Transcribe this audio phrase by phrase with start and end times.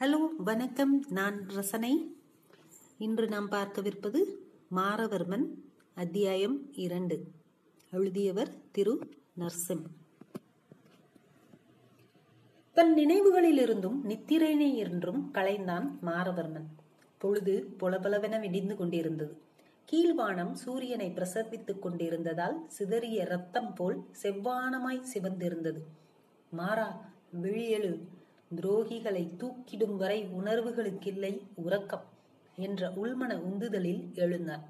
[0.00, 1.04] Hello வணக்கம்.
[1.08, 2.16] நான் ரசனை.
[2.98, 4.18] இன்று நாம் பார்க்கவிருப்பது
[4.76, 5.44] மாரவர்மன்
[5.94, 7.24] அத்தியாயம் இரண்டு.
[7.90, 9.82] எழுதியவர் திரு நர்சிம்
[12.74, 16.68] தன் நினைவுகளிலிருந்தும் நித்திரைனை என்றும் களைந்தான் மாரவர்மன்.
[17.18, 19.40] பொழுது பொலபலவென விடிந்து கொண்டிருந்தது.
[19.92, 25.80] கீழ்வானம் சூரியனை பிரசவித்துக் கொண்டிருந்ததால் சிதறிய ரத்தம் போல் செவ்வானமாய் சிவந்திருந்தது.
[26.50, 27.10] மாறா
[27.42, 27.98] விழியெழு.
[28.56, 32.04] துரோகிகளை தூக்கிடும் வரை உணர்வுகளுக்கில்லை உறக்கம்
[32.56, 34.64] என்ற உள்மன உந்துதலில் எழுந்தான்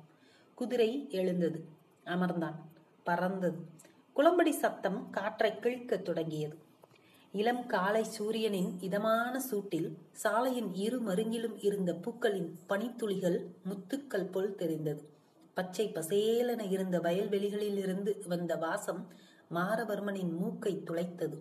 [0.54, 1.64] குதிரை எழுந்தது
[2.04, 2.58] அமர்ந்தான்
[3.04, 3.58] பறந்தது.
[4.12, 6.56] குளம்படி சத்தம் காற்றை கிழிக்கத் தொடங்கியது.
[7.32, 15.02] இளம் காலை சூரியனின் இதமான சூட்டில் சாலையின் இரு மருங்கிலும் இருந்த பூக்களின் பனித்துளிகள் முத்துக்கள் போல் தெரிந்தது.
[15.54, 19.02] பச்சை பசேலென இருந்த வயல்வெளிகளில் இருந்து வந்த வாசம்
[19.54, 21.38] மாரவர்மனின் மூக்கை துளைத்தது.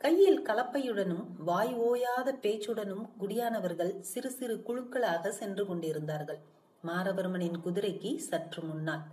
[0.00, 6.40] கையில் கலப்பையுடனும் வாய் ஓயாத பேச்சுடனும் குடியானவர்கள் சிறு சிறு குழுக்களாக சென்று கொண்டிருந்தார்கள்.
[6.84, 9.04] மாரவர்மனின் குதிரைக்கு சற்று முன்னால்.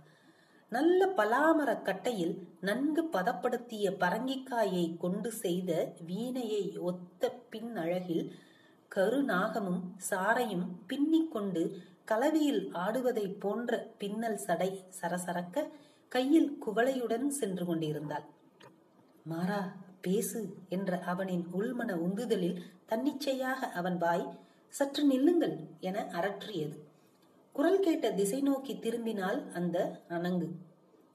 [0.68, 5.70] நல்ல பலாமர கட்டையில் நன்கு பதப்படுத்திய பரங்கிக்காயை கொண்டு செய்த
[6.06, 8.24] வீணையை ஒத்த பின் அழகில்
[8.96, 11.62] கருநாகமும் சாரையும் பின்னிக் கொண்டு
[12.04, 15.66] கலவியில் ஆடுவதை போன்ற பின்னல் சடை சரசரக்க
[16.08, 18.26] கையில் குவளையுடன் சென்று கொண்டிருந்தாள்.
[19.24, 19.60] மாறா
[20.06, 24.26] பேசு என்ற அவனின் உள்மன உந்துதலில் தன்னிச்சையாக அவன் வாய்
[24.74, 26.76] சற்று நில்லுங்கள் என அரற்றியது.
[27.54, 30.48] குரல் கேட்ட திசை நோக்கி திரும்பினால் அந்த அணங்கு.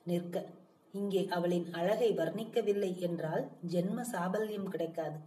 [0.06, 0.46] நிற்க
[0.92, 5.18] இங்கே அவளின் அழகை வர்ணிக்கவில்லை என்றால் ஜென்ம சாபல்யம் கிடைக்காது.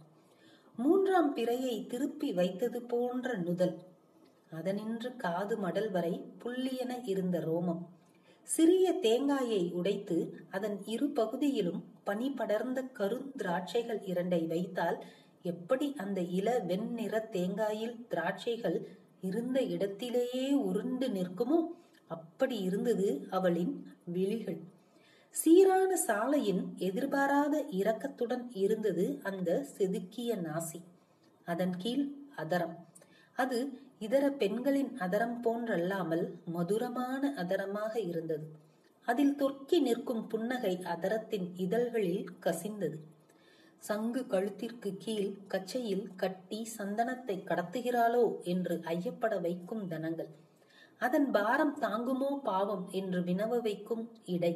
[0.77, 3.75] மூன்றாம் பிறையை திருப்பி வைத்தது போன்ற நுதல்.
[4.51, 7.83] அதனின்று காது மடல் வரை புள்ளியென இருந்த ரோமம்.
[8.43, 15.05] சிறிய தேங்காயை உடைத்து அதன் இரு பகுதியிலும் பனி படர்ந்த கருந்திராட்சைகள் இரண்டை வைத்தால்
[15.43, 18.85] எப்படி அந்த இள வெண்ணிற தேங்காயில் திராட்சைகள்
[19.21, 21.59] இருந்த இடத்திலேயே உருண்டு நிற்குமோ?
[22.07, 24.59] அப்படி இருந்தது அவளின் விழிகள்.
[25.29, 30.81] சீரான சாலையின் எதிர்பாராத இரக்கத்துடன் இருந்தது அந்த செதுக்கிய நாசி.
[31.45, 32.75] அதன் கீழ் அதரம்.
[33.35, 36.25] அது இதர பெண்களின் அதரம் போன்றல்லாமல்
[36.55, 38.45] மதுரமான அதரமாக இருந்தது.
[39.07, 42.97] அதில் தொக்கி நிற்கும் புன்னகை அதரத்தின் இதழ்களில் கசிந்தது.
[43.83, 50.31] சங்கு கழுத்திற்கு கீழ் கச்சையில் கட்டி சந்தனத்தை கடத்துகிறாளோ என்று ஐயப்பட வைக்கும் தனங்கள்.
[51.01, 54.03] அதன் பாரம் தாங்குமோ பாவம் என்று வினவ வைக்கும்
[54.35, 54.53] இடை.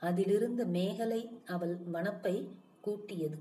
[0.00, 2.34] அதிலிருந்து மேகலை அவள் மனப்பை
[2.86, 3.38] கூட்டியது.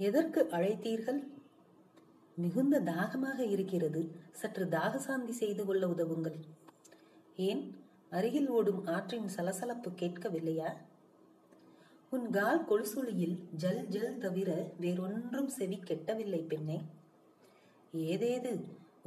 [0.00, 1.20] எதற்கு அழைத்தீர்கள்?
[2.36, 4.10] மிகுந்த தாகமாக இருக்கிறது.
[4.32, 6.38] சற்று தாகசாந்தி செய்து கொள்ள உதவுங்கள்.
[7.36, 7.76] ஏன்?
[8.10, 10.76] அருகில் ஓடும் ஆற்றின் சலசலப்பு கேட்கவில்லையா?
[12.10, 16.80] உன் கால் கொலுசுளியில் ஜல் ஜல் தவிர வேறொன்றும் செவி கெட்டவில்லை பெண்ணே.
[17.96, 18.64] ஏதேது?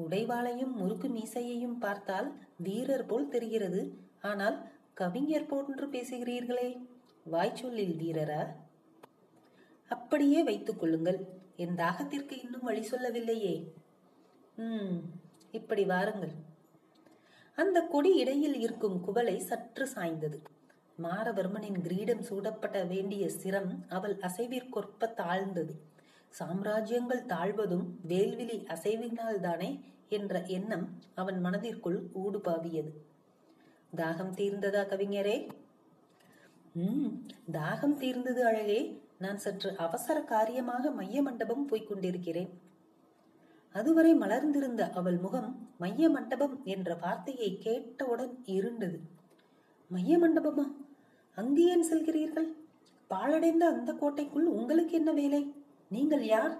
[0.10, 3.98] உடைவாளையும் முறுக்கு மீசையையும் பார்த்தால் வீரர் போல் தெரிகிறது.
[4.22, 6.88] ஆனால் கவிஞர் போன்று பேசுகிறீர்களே.
[7.32, 8.48] வாய்ச்சொல்லில் வீரரா?
[9.90, 11.48] அப்படியே வைத்துக் கொள்ளுங்கள்.
[11.64, 13.74] என் தாகத்திற்கு இன்னும் வழி சொல்லவில்லையே.
[14.56, 14.98] ம்
[15.52, 16.32] இப்படி வாருங்கள்.
[17.56, 20.38] அந்த கொடி இடையில் இருக்கும் குவளை சற்று சாய்ந்தது.
[21.04, 25.74] மாரவர்மனின் கிரீடம் சூடப்பட வேண்டிய சிரம் அவள் அசைவிற்கொற்ப தாழ்ந்தது.
[26.40, 32.94] சாம்ராஜ்யங்கள் தாழ்வதும் வேல்விழி அசைவினால் தானே என்ற எண்ணம் அவன் மனதிற்குள் ஊடுபாவியது.
[33.96, 35.38] தாகம் தீர்ந்ததா கவிஞரே?
[36.76, 39.08] உம் தாகம் தீர்ந்தது அழகே.
[39.22, 42.52] நான் சற்று அவசர காரியமாக மைய மண்டபம் போய்க் கொண்டிருக்கிறேன்.
[43.76, 49.00] அதுவரை மலர்ந்திருந்த அவள் முகம் மைய மண்டபம் என்ற வார்த்தையை கேட்டவுடன் இருண்டது
[49.88, 50.66] மைய மண்டபமா
[51.38, 52.48] அங்கு ஏன் செல்கிறீர்கள்?
[53.08, 55.42] பாழடைந்த அந்த கோட்டைக்குள் உங்களுக்கு என்ன வேலை?
[55.90, 56.56] நீங்கள் யார்?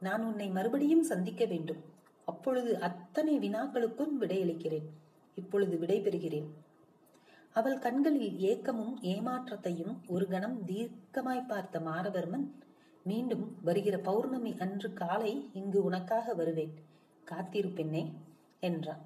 [0.00, 1.82] நான் உன்னை மறுபடியும் சந்திக்க வேண்டும்.
[2.24, 4.88] அப்பொழுது அத்தனை வினாக்களுக்கும் விடையளிக்கிறேன்.
[5.34, 6.48] இப்பொழுது விடைபெறுகிறேன்.
[7.58, 12.46] அவள் கண்களில் ஏக்கமும் ஏமாற்றத்தையும் ஒரு கணம் தீர்க்கமாய் பார்த்த மாரவர்மன்
[13.04, 16.74] மீண்டும் வருகிற பௌர்ணமி அன்று காலை இங்கு உனக்காக வருவேன்.
[17.26, 18.02] காத்திருப்பெண்ணே
[18.60, 19.04] என்றான்.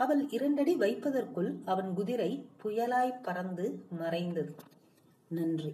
[0.00, 2.30] அவள் இரண்டடி வைப்பதற்குள் அவன் குதிரை
[2.62, 3.66] புயலாய் பறந்து
[3.98, 4.54] மறைந்தது.
[5.28, 5.72] நன்றி.